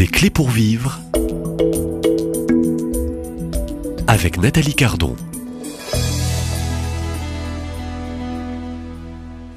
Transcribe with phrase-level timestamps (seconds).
[0.00, 0.98] Des clés pour vivre
[4.06, 5.14] avec Nathalie Cardon.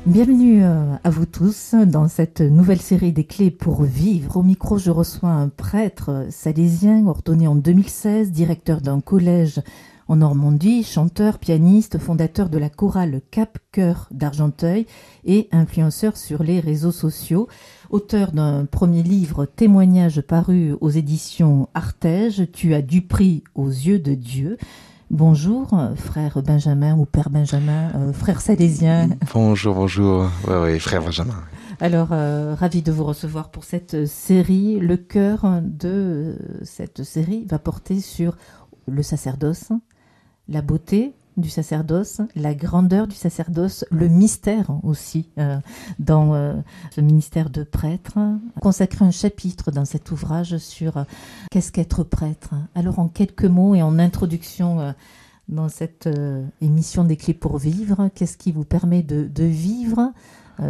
[0.06, 4.36] Bienvenue euh, à vous tous dans cette nouvelle série des clés pour vivre.
[4.36, 9.62] Au micro, je reçois un prêtre salésien ordonné en 2016, directeur d'un collège
[10.08, 14.86] en Normandie, chanteur, pianiste, fondateur de la chorale Cap Cœur d'Argenteuil
[15.26, 17.48] et influenceur sur les réseaux sociaux,
[17.90, 24.00] auteur d'un premier livre témoignage paru aux éditions Artege, Tu as du prix aux yeux
[24.00, 24.58] de Dieu.
[25.10, 29.10] Bonjour, frère Benjamin ou père Benjamin, euh, frère salésien.
[29.34, 30.30] Bonjour, bonjour.
[30.48, 31.36] Oui, frère Benjamin.
[31.80, 34.80] Alors, euh, ravi de vous recevoir pour cette série.
[34.80, 38.38] Le cœur de cette série va porter sur
[38.88, 39.72] le sacerdoce,
[40.48, 45.58] la beauté du sacerdoce, la grandeur du sacerdoce, le mystère aussi euh,
[46.00, 46.54] dans euh,
[46.92, 48.20] ce ministère de prêtre.
[48.62, 51.04] Consacrer un chapitre dans cet ouvrage sur euh,
[51.52, 52.52] qu'est-ce qu'être prêtre.
[52.76, 54.94] Alors en quelques mots et en introduction
[55.50, 56.08] dans cette
[56.62, 60.14] émission des clés pour vivre, qu'est-ce qui vous permet de, vivre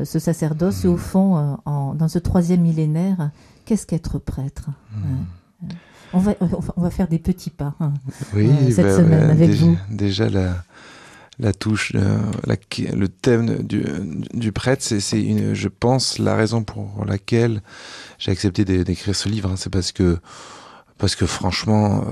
[0.04, 3.32] ce sacerdoce et au fond, dans ce troisième millénaire,
[3.66, 4.70] qu'est-ce qu'être prêtre?
[4.92, 5.68] Mmh.
[6.14, 6.36] On va,
[6.78, 7.94] on va faire des petits pas hein,
[8.36, 9.78] oui, cette bah, semaine avec déjà, vous.
[9.90, 10.64] Déjà, la,
[11.40, 13.84] la touche, euh, le thème du,
[14.34, 17.62] du prêtre, c'est, je pense, la raison pour laquelle
[18.20, 19.50] j'ai accepté d'écrire ce livre.
[19.52, 19.56] Hein.
[19.58, 20.20] c'est parce que
[20.98, 22.06] parce que franchement,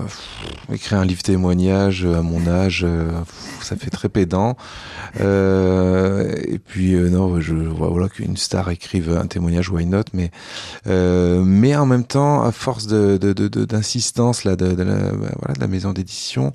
[0.70, 3.12] euh, écrire un livre témoignage euh, à mon âge, euh,
[3.62, 4.58] ça fait très pédant.
[5.20, 10.32] et puis non, je voilà qu'une star écrive un témoignage, why not Mais
[10.86, 16.54] mais en même temps, à force d'insistance là de, la, bah, de la maison d'édition.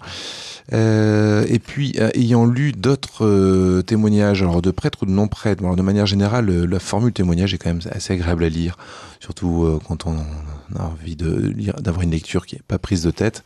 [0.72, 6.06] et puis, ayant lu d'autres témoignages, alors de prêtres ou de non prêtres, de manière
[6.06, 8.76] générale, la formule témoignage est quand même assez agréable à lire,
[9.20, 13.10] surtout quand on on a envie de d'avoir une lecture qui est pas prise de
[13.10, 13.44] tête.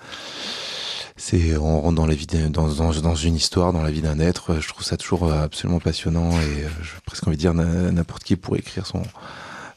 [1.16, 4.18] C'est on rentre dans la vie dans, dans, dans, une histoire, dans la vie d'un
[4.20, 4.58] être.
[4.60, 8.36] Je trouve ça toujours absolument passionnant et euh, j'ai presque envie de dire n'importe qui
[8.36, 9.02] pourrait écrire son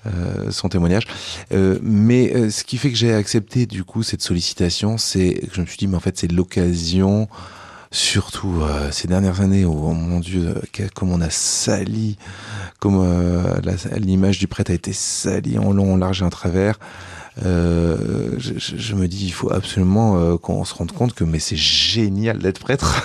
[0.05, 1.03] euh, son témoignage.
[1.53, 5.55] Euh, mais euh, ce qui fait que j'ai accepté du coup cette sollicitation, c'est que
[5.55, 7.29] je me suis dit mais en fait c'est l'occasion
[7.89, 10.55] surtout euh, ces dernières années où, oh mon Dieu,
[10.93, 12.17] comme on a sali,
[12.79, 13.07] comme
[13.95, 16.79] l'image du prêtre a été salie en long, en large et en travers,
[17.43, 21.39] euh, je, je, me dis, il faut absolument euh, qu'on se rende compte que mais
[21.39, 23.01] c'est génial d'être prêtre.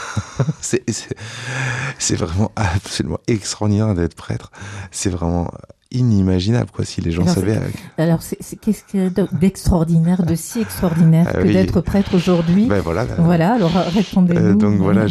[0.60, 4.50] c'est vraiment absolument extraordinaire d'être prêtre.
[4.90, 5.50] C'est vraiment
[5.90, 7.58] inimaginable quoi si les gens savaient.
[7.96, 12.66] Alors qu'est-ce que d'extraordinaire, de si extraordinaire ah que d'être prêtre aujourd'hui?
[12.66, 13.54] Ben voilà, ben voilà.
[13.54, 14.40] alors répondez-nous.
[14.40, 15.06] Euh, donc voilà,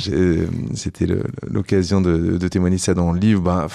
[0.75, 1.07] c'était
[1.47, 3.41] l'occasion de, de, témoigner ça dans le livre.
[3.41, 3.67] Ben,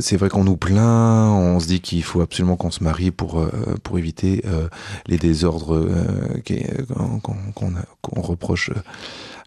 [0.00, 3.40] c'est vrai qu'on nous plaint, on se dit qu'il faut absolument qu'on se marie pour
[3.40, 3.50] euh,
[3.82, 4.68] pour éviter euh,
[5.06, 5.86] les désordres
[7.22, 8.70] qu'on reproche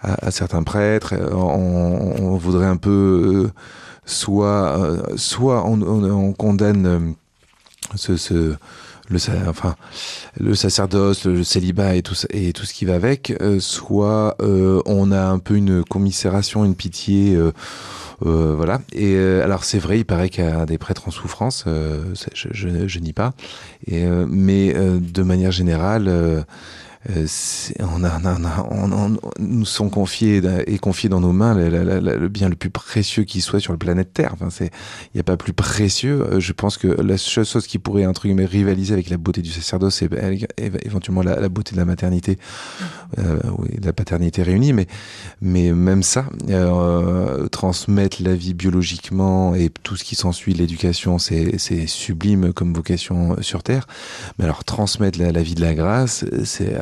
[0.02, 1.14] à, certains prêtres.
[1.32, 3.50] On, voudrait un peu
[4.06, 4.78] soit
[5.16, 7.16] soit on, condamne
[9.10, 9.18] le
[10.56, 15.84] sacerdoce, le célibat et tout ce qui va avec, soit on a un peu une
[15.84, 17.52] commisération, une pitié euh,
[18.22, 18.82] voilà.
[18.94, 21.66] Et euh, alors c'est vrai, il paraît qu'il y a des prêtres en souffrance.
[21.68, 22.04] Euh,
[22.34, 23.34] je, je, je, nie pas.
[23.88, 26.46] Et, mais de manière générale
[27.12, 27.28] euh,
[28.72, 33.42] on nous sont confiés et confiés dans nos mains le, bien le plus précieux qui
[33.42, 34.36] soit sur le planète Terre.
[34.42, 34.70] Il
[35.16, 36.22] n'y a pas plus précieux.
[36.22, 39.42] Euh, je pense que la seule chose qui pourrait entre guillemets rivaliser avec la beauté
[39.42, 40.10] du sacerdoce, c'est
[40.58, 42.38] éventuellement la, beauté de la maternité,
[43.20, 43.40] euh,
[43.80, 44.74] de la paternité réunie.
[44.74, 46.26] Mais, même ça,
[47.52, 53.62] transmettre la vie biologiquement et tout ce qui s'ensuit, l'éducation, c'est, sublime comme vocation sur
[53.62, 53.88] Terre.
[54.38, 56.76] Mais alors transmettre la, la vie de la grâce, c'est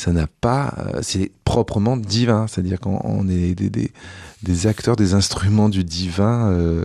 [0.00, 5.84] ça n'a pas, euh, c'est proprement divin, c'est-à-dire qu'on est des, acteurs, des instruments du
[5.84, 6.84] divin euh,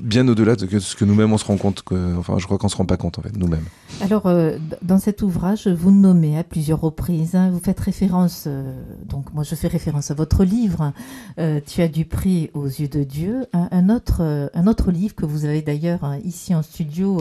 [0.00, 1.82] bien au-delà de ce que nous-mêmes on se rend compte
[2.18, 3.64] enfin, je crois qu'on se rend pas compte en fait nous-mêmes.
[4.00, 8.72] Alors, euh, dans cet ouvrage, vous nommez à plusieurs reprises, hein, vous faites référence, euh,
[9.04, 10.92] donc moi je fais référence à votre livre,
[11.66, 15.44] Tu as du prix aux yeux de Dieu, un, autre, un autre livre que vous
[15.44, 17.20] avez d'ailleurs hein, ici en studio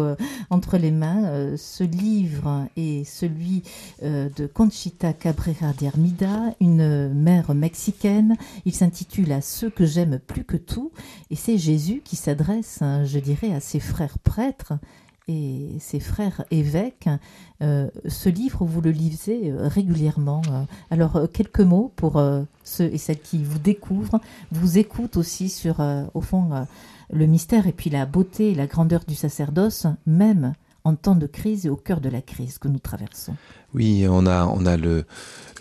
[0.50, 1.56] entre les mains.
[1.58, 3.64] ce livre est celui
[4.02, 8.36] de Conchita Cabrera de Hermida, une mère mexicaine.
[8.66, 10.92] Il s'intitule À ceux que j'aime plus que tout,
[11.30, 14.74] et c'est Jésus qui qui s'adresse, hein, je dirais, à ses frères prêtres
[15.30, 17.08] et ses frères évêques.
[17.62, 20.42] Euh, ce livre, vous le lisez euh, régulièrement.
[20.50, 20.64] Euh.
[20.90, 22.22] Alors, quelques mots pour
[22.66, 24.20] ceux et celles qui vous découvrent,
[24.52, 25.80] vous écoutent aussi sur,
[26.14, 26.68] au fond,
[27.14, 30.54] le mystère et puis la beauté et la grandeur du sacerdoce, même
[30.84, 33.36] en temps de crise et au cœur de la crise que nous traversons.
[33.74, 35.06] Oui, on a, on a le,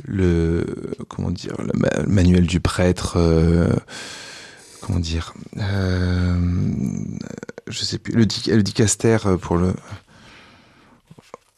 [0.05, 3.19] le, comment dire, le manuel du prêtre.
[4.91, 6.35] Euh, comment dire, euh,
[7.69, 9.75] je sais plus, le, le dicaster pour le,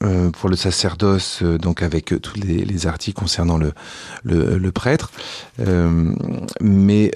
[0.03, 3.73] euh, pour le sacerdoce, euh, donc avec tous les, articles concernant le,
[4.25, 5.13] le, prêtre.
[5.61, 6.13] Euh,
[6.61, 7.13] mais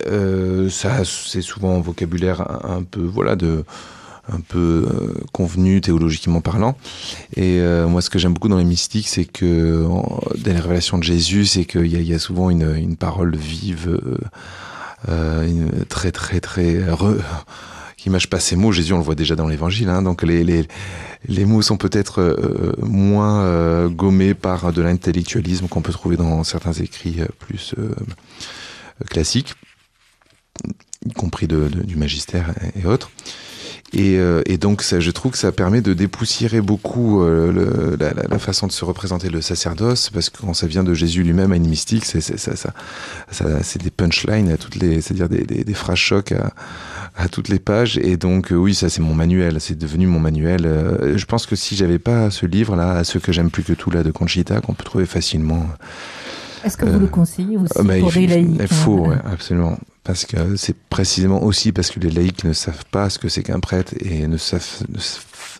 [0.70, 3.64] ça, c'est souvent un vocabulaire un, peu, voilà, de
[4.28, 4.86] un peu
[5.32, 6.76] convenu théologiquement parlant.
[7.36, 9.84] Et moi, ce que j'aime beaucoup dans les mystiques, c'est que
[10.44, 14.00] dans les révélations de Jésus, c'est qu'il y, y, a souvent une, une parole vive,
[15.08, 16.80] une très très très
[17.96, 18.70] qui mâche pas ses mots.
[18.70, 19.88] Jésus, on le voit déjà dans l'Évangile.
[19.88, 20.68] Hein, donc les, les,
[21.26, 26.44] les, mots sont peut-être euh, moins euh, gommés par de l'intellectualisme qu'on peut trouver dans
[26.44, 27.74] certains écrits euh, plus
[29.10, 29.54] classiques,
[31.04, 33.10] y compris de, du magistère et autres.
[33.92, 38.38] Et, et, donc, ça, je trouve que ça permet de dépoussiérer beaucoup le, la, la,
[38.38, 41.56] façon de se représenter le sacerdoce, parce que quand ça vient de Jésus lui-même à
[41.56, 42.72] une mystique, c'est ça, ça,
[43.30, 46.52] ça, c'est des punchlines à toutes les, c'est-à-dire des, des, des phrases chocs à,
[47.16, 47.98] à toutes les pages.
[47.98, 49.60] Et donc, euh, oui, ça, c'est mon manuel.
[49.60, 50.66] C'est devenu mon manuel.
[50.66, 53.90] Euh, je pense que si j'avais pas ce livre-là, ce que j'aime plus que tout,
[53.90, 55.66] là, de Conchita, qu'on peut trouver facilement.
[56.64, 59.78] Est-ce que vous le conseillez aussi bah, pour les laïcs Il faut, hein absolument.
[60.06, 63.42] Parce que c'est précisément aussi parce que les laïcs ne savent pas ce que c'est
[63.42, 64.84] qu'un prêtre et ne savent,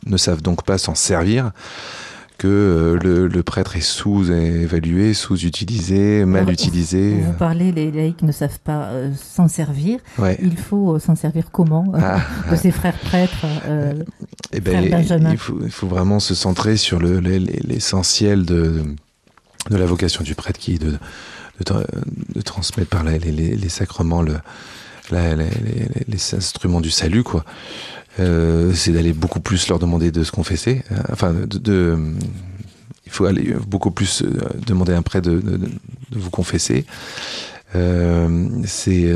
[0.06, 1.50] ne savent donc pas s'en servir
[2.38, 2.46] que
[3.02, 7.14] euh, le, prêtre est sous-évalué, sous-utilisé, mal utilisé.
[7.14, 9.98] Vous parlez, les laïcs ne savent pas euh, s'en servir.
[10.40, 12.20] Il faut euh, s'en servir comment ah.
[12.50, 13.46] de ces frères prêtres
[14.52, 18.84] eh ben, il, faut, il, faut, vraiment se centrer sur l'essentiel de,
[19.70, 20.98] de, la vocation du prêtre qui est de,
[21.64, 24.36] de, transmettre par les, les sacrements le,
[25.10, 27.44] les, instruments du salut, quoi.
[28.18, 30.82] Euh, c'est d'aller beaucoup plus leur demander de se confesser.
[30.90, 31.98] Euh, enfin, de,
[33.04, 35.68] il faut aller beaucoup plus euh, demander un prêtre de, de,
[36.12, 36.86] vous confesser.
[37.72, 39.12] C'est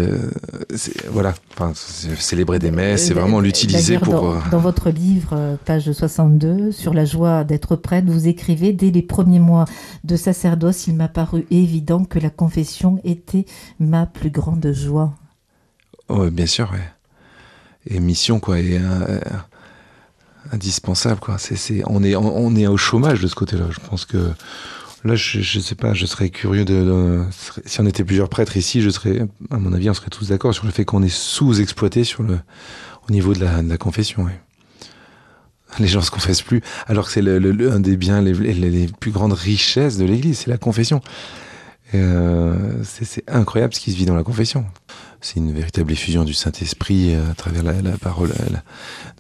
[1.08, 4.34] voilà, enfin, célébrer des messes, c'est vraiment l'utiliser pour.
[4.34, 9.02] Dans, dans, votre livre, page 62, sur la joie d'être prêtre, vous écrivez dès les
[9.02, 9.64] premiers mois
[10.04, 13.46] de sacerdoce, il m'a paru évident que la confession était
[13.78, 15.14] ma plus grande joie.
[16.08, 16.80] Oh, bien sûr, ouais
[17.86, 19.20] et mission quoi et euh,
[20.52, 24.32] indispensable quoi c'est on est on est au chômage de ce côté-là je pense que
[25.04, 27.22] là je, je sais pas je serais curieux de,
[27.64, 30.54] si on était plusieurs prêtres ici je serais à mon avis on serait tous d'accord
[30.54, 34.40] sur le fait qu'on est sous-exploité au niveau de la, de la confession ouais.
[35.78, 39.32] les gens se confessent plus alors que c'est le, un des biens les plus grandes
[39.32, 41.00] richesses de l'Église c'est la confession
[41.94, 44.64] euh, c'est incroyable ce qui se vit dans la confession
[45.20, 48.32] c'est une véritable effusion du Saint-Esprit euh, à travers la, parole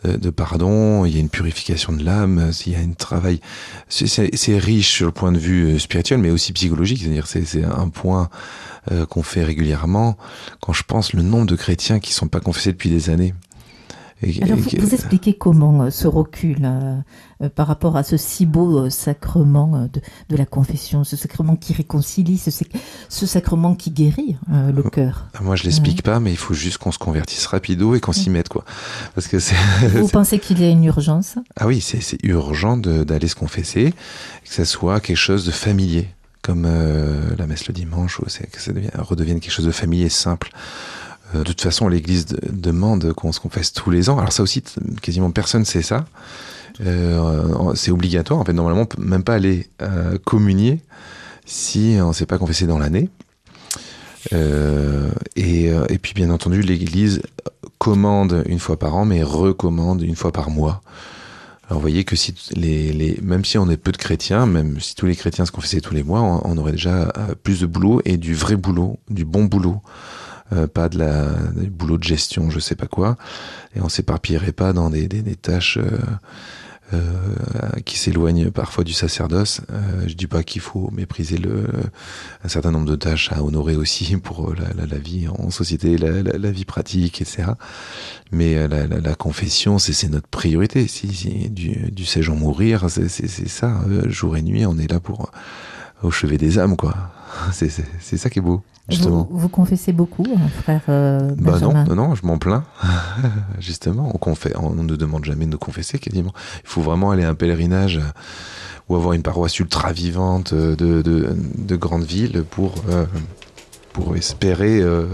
[0.04, 1.04] de, pardon.
[1.04, 2.50] Il y a une purification de l'âme.
[2.66, 3.40] Il y a un travail.
[3.88, 7.00] C'est riche sur le point de vue euh, spirituel, mais aussi psychologique.
[7.02, 8.30] C'est-à-dire, c'est un point
[8.90, 10.16] euh, qu'on fait régulièrement.
[10.60, 13.34] Quand je pense le nombre de chrétiens qui sont pas confessés depuis des années.
[14.42, 16.96] Alors, vous, expliquez comment euh, ce recul euh,
[17.42, 22.36] euh, par rapport à ce si beau sacrement de, la confession, ce sacrement qui réconcilie,
[22.38, 25.26] ce, sacrement qui guérit le cœur.
[25.40, 28.30] Moi, je l'explique pas, mais il faut juste qu'on se convertisse rapido et qu'on s'y
[28.30, 28.64] mette, quoi.
[29.14, 29.38] Parce que.
[29.98, 31.36] Vous pensez qu'il y a une urgence?
[31.56, 33.92] Ah oui, c'est urgent d'aller se confesser,
[34.44, 36.08] que ça soit quelque chose de familier,
[36.42, 36.68] comme
[37.38, 40.50] la messe le dimanche, ou que ça redevienne quelque chose de familier simple.
[41.34, 44.18] Euh, de toute façon, l'Église demande qu'on se confesse tous les ans.
[44.18, 44.62] Alors ça aussi,
[45.00, 46.04] quasiment personne sait ça.
[46.84, 48.40] Euh, c'est obligatoire.
[48.40, 50.80] En fait, normalement, on peut même pas aller euh, communier
[51.44, 53.08] si on ne s'est pas confessé dans l'année.
[55.36, 57.22] Et, puis, bien entendu, l'Église
[57.78, 60.82] commande une fois par an, mais recommande une fois par mois.
[61.66, 62.34] Alors, vous voyez que si
[63.22, 65.94] même si on est peu de chrétiens, même si tous les chrétiens se confessaient tous
[65.94, 69.80] les mois, on aurait déjà plus de boulot et du vrai boulot, du bon boulot
[70.52, 71.26] euh, pas de la
[71.70, 73.16] boulot de gestion, je sais pas quoi,
[73.76, 75.98] et on s'éparpillerait pas dans des, des, des tâches euh,
[76.92, 76.98] euh,
[77.84, 79.60] qui s'éloignent parfois du sacerdoce.
[80.06, 81.68] Je dis pas qu'il faut mépriser le
[82.42, 86.22] un certain nombre de tâches à honorer aussi pour la, la, vie en société, la,
[86.22, 87.52] la, vie pratique, etc.
[88.32, 90.88] Mais la, confession, c'est notre priorité.
[90.88, 93.80] Si, si du, du sais-je mourir, c'est ça.
[94.06, 95.30] jour et nuit, on est là pour
[96.02, 96.96] au chevet des âmes, quoi.
[97.52, 98.62] C'est ça qui est beau.
[98.88, 99.28] Justement.
[99.30, 102.64] Vous, confessez beaucoup, hein, frère euh, Bah non, non, non, je m'en plains.
[103.60, 106.32] justement, on, on ne demande jamais de nous confesser quasiment.
[106.64, 108.10] Il faut vraiment aller à un pèlerinage euh,
[108.88, 113.06] ou avoir une paroisse ultra vivante de, de, de grandes villes pour, euh,
[113.92, 114.80] pour espérer.
[114.80, 115.06] Euh.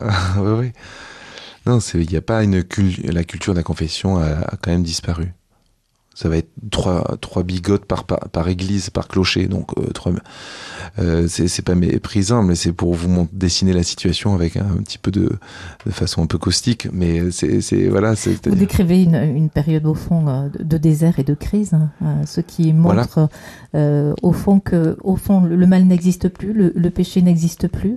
[1.64, 2.64] Non, il n'y a pas une
[3.04, 5.32] la culture de la confession a, a, quand même disparu.
[6.14, 9.46] Ça va être trois, trois bigotes par, par, église, par clocher.
[9.46, 10.12] Donc, euh, trois,
[10.98, 15.10] euh, c'est pas méprisant, mais c'est pour vous dessiner la situation avec un, petit peu
[15.10, 15.32] de,
[15.86, 16.88] de, façon un peu caustique.
[16.92, 18.14] Mais c'est voilà.
[18.14, 21.90] Vous décrivez une, une, période au fond euh, de désert et de crise, hein,
[22.26, 23.28] ce qui montre
[23.74, 27.96] au fond que au fond le mal n'existe plus, le, le péché n'existe plus.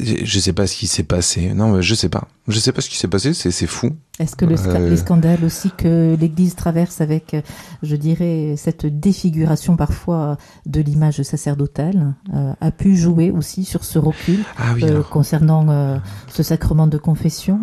[0.00, 1.52] Je sais pas ce qui s'est passé.
[1.54, 2.28] Non, je sais pas.
[2.46, 3.34] Je sais pas ce qui s'est passé.
[3.34, 3.90] C'est fou.
[4.18, 7.36] Est-ce que le euh, les scandales aussi que l'Église traverse avec,
[7.82, 10.36] je dirais, cette défiguration parfois
[10.66, 16.42] de l'image sacerdotale euh, a pu jouer aussi sur ce recul ah euh, concernant ce
[16.42, 17.60] sacrement de confession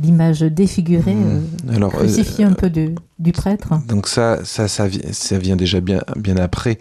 [0.00, 1.44] l'image défigurée, mmh.
[1.70, 3.74] euh, Alors, crucifiée un peu du, du, prêtre.
[3.88, 6.78] Donc ça, ça, ça, ça, vient déjà bien, bien après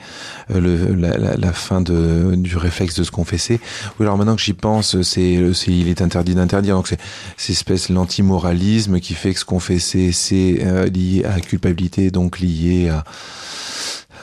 [0.52, 3.60] euh, le, la, la, fin de, du réflexe de se confesser.
[4.00, 5.34] Oui, alors maintenant que j'y pense, c'est,
[5.68, 6.76] il est interdit d'interdire.
[6.76, 7.00] Donc c'est
[7.38, 12.40] cette espèce l'antimoralisme qui fait que se confesser, c'est euh, lié à la culpabilité, donc
[12.40, 13.04] lié à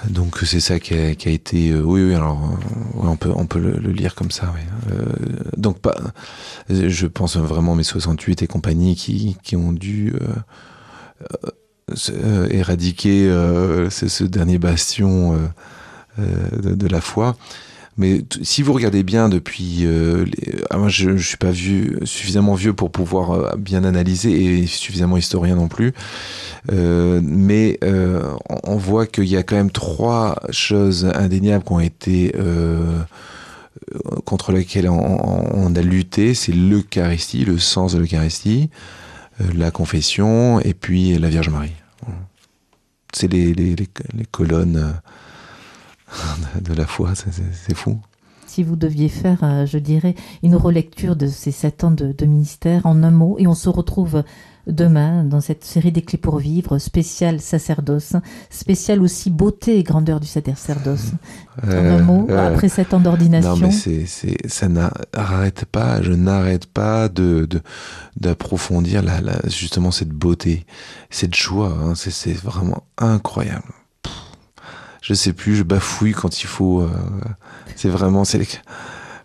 [0.09, 1.71] donc c'est ça qui a, qui a, été.
[1.71, 2.15] Euh, oui, oui.
[2.15, 4.53] Alors, euh, on peut, on peut le, lire comme ça.
[4.55, 4.61] Oui.
[4.93, 5.05] Euh,
[5.65, 5.97] donc pas.
[6.71, 10.15] Je pense vraiment mes 68 et compagnie qui, qui ont dû
[12.51, 13.29] éradiquer
[13.91, 15.39] ce, dernier bastion
[16.19, 17.37] de, la foi.
[17.97, 20.25] Mais si vous regardez bien depuis, euh,
[20.71, 24.67] ah, moi je, je suis pas vieux, suffisamment vieux pour pouvoir euh, bien analyser et
[24.67, 25.93] suffisamment historien non plus.
[26.73, 31.81] Euh, mais euh, on voit qu'il y a quand même trois choses indéniables qui ont
[31.81, 32.99] été euh,
[34.25, 36.35] contre lesquelles on, a lutté.
[36.35, 38.71] C'est l'Eucharistie, le sens de l'Eucharistie,
[39.55, 41.73] la confession et puis la Vierge Marie.
[43.13, 44.95] C'est les, les, les, colonnes
[46.61, 48.01] de la foi, c'est fou.
[48.55, 50.15] Si vous deviez faire, euh, je dirais,
[50.45, 54.23] une relecture de ces sept ans de, ministère en un mot, et on se retrouve
[54.67, 58.15] demain dans cette série des clés pour vivre, spécial sacerdoce,
[58.51, 61.13] spécial aussi beauté et grandeur du sacerdoce.
[61.63, 63.57] en un euh, mot, euh, après sept ans d'ordination.
[63.57, 67.49] Non, mais c'est, ça n'arrête pas, je n'arrête pas de,
[68.17, 70.67] d'approfondir la, justement cette beauté,
[71.11, 73.65] cette joie, hein, c'est vraiment incroyable
[75.05, 76.81] je sais plus, je bafouille quand il faut.
[76.81, 76.89] Euh,
[77.77, 78.39] c'est vraiment, c'est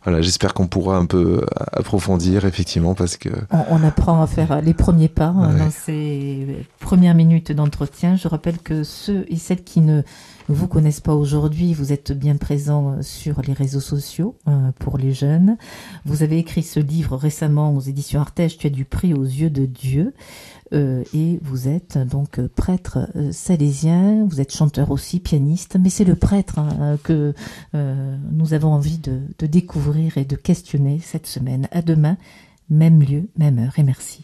[0.10, 4.74] voilà, j'espère qu'on pourra un peu approfondir effectivement parce que on, apprend à faire les
[4.74, 8.16] premiers pas hein, dans ces premières minutes d'entretien.
[8.16, 10.02] Je rappelle que ceux et celles qui ne
[10.48, 15.14] vous connaissent pas aujourd'hui, vous êtes bien présents sur les réseaux sociaux euh, pour les
[15.14, 15.58] jeunes.
[16.06, 19.52] Vous avez écrit ce livre récemment aux éditions Artege, Tu as du prix aux yeux
[19.52, 20.16] de Dieu.
[20.74, 26.04] Euh, et vous êtes donc prêtre euh, salésien, vous êtes chanteur aussi, pianiste, mais c'est
[26.04, 27.34] le prêtre hein, que
[27.76, 31.68] euh, nous avons envie de, de découvrir et de questionner cette semaine.
[31.72, 32.18] À demain,
[32.70, 34.24] même lieu, même heure, et merci.